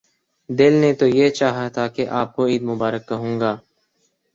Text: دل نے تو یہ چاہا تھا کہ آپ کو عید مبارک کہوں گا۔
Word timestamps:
دل 0.49 0.73
نے 0.73 0.91
تو 0.93 1.05
یہ 1.09 1.29
چاہا 1.29 1.67
تھا 1.67 1.87
کہ 1.87 2.07
آپ 2.19 2.35
کو 2.35 2.47
عید 2.47 2.61
مبارک 2.63 3.07
کہوں 3.07 3.39
گا۔ 3.39 3.55